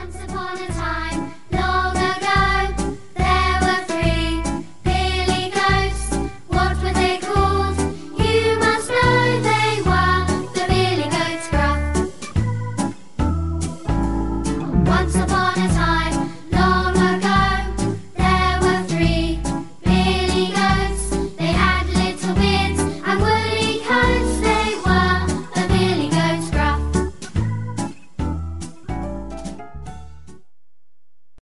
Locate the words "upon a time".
0.24-0.99